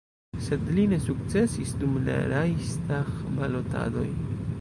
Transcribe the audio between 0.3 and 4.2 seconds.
Sed li ne sukcesis dum la Reihstag-balotadoj.